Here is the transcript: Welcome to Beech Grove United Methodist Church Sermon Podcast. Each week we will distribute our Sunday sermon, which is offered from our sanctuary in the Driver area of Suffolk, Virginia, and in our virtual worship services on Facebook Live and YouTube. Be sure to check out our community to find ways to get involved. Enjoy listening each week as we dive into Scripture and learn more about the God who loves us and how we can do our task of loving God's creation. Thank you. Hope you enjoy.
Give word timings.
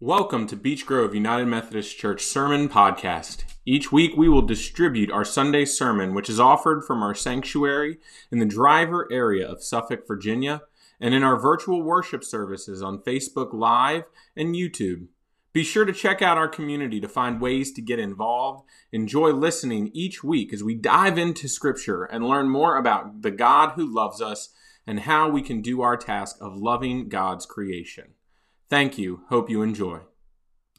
Welcome 0.00 0.46
to 0.48 0.56
Beech 0.56 0.84
Grove 0.84 1.14
United 1.14 1.46
Methodist 1.46 1.96
Church 1.96 2.22
Sermon 2.22 2.68
Podcast. 2.68 3.44
Each 3.64 3.90
week 3.90 4.14
we 4.14 4.28
will 4.28 4.42
distribute 4.42 5.10
our 5.10 5.24
Sunday 5.24 5.64
sermon, 5.64 6.12
which 6.12 6.28
is 6.28 6.38
offered 6.38 6.84
from 6.84 7.02
our 7.02 7.14
sanctuary 7.14 7.96
in 8.30 8.38
the 8.38 8.44
Driver 8.44 9.08
area 9.10 9.48
of 9.48 9.64
Suffolk, 9.64 10.06
Virginia, 10.06 10.60
and 11.00 11.14
in 11.14 11.22
our 11.22 11.40
virtual 11.40 11.82
worship 11.82 12.24
services 12.24 12.82
on 12.82 13.04
Facebook 13.04 13.54
Live 13.54 14.04
and 14.36 14.54
YouTube. 14.54 15.06
Be 15.54 15.64
sure 15.64 15.86
to 15.86 15.94
check 15.94 16.20
out 16.20 16.36
our 16.36 16.46
community 16.46 17.00
to 17.00 17.08
find 17.08 17.40
ways 17.40 17.72
to 17.72 17.80
get 17.80 17.98
involved. 17.98 18.68
Enjoy 18.92 19.30
listening 19.30 19.90
each 19.94 20.22
week 20.22 20.52
as 20.52 20.62
we 20.62 20.74
dive 20.74 21.16
into 21.16 21.48
Scripture 21.48 22.04
and 22.04 22.28
learn 22.28 22.50
more 22.50 22.76
about 22.76 23.22
the 23.22 23.30
God 23.30 23.70
who 23.76 23.94
loves 23.94 24.20
us 24.20 24.50
and 24.86 25.00
how 25.00 25.30
we 25.30 25.40
can 25.40 25.62
do 25.62 25.80
our 25.80 25.96
task 25.96 26.36
of 26.38 26.54
loving 26.54 27.08
God's 27.08 27.46
creation. 27.46 28.15
Thank 28.68 28.98
you. 28.98 29.22
Hope 29.28 29.48
you 29.48 29.62
enjoy. 29.62 30.00